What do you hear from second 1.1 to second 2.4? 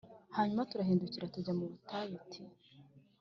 tujya mu butayu t